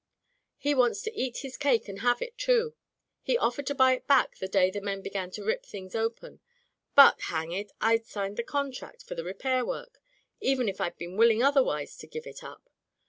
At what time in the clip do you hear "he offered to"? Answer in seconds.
3.21-3.75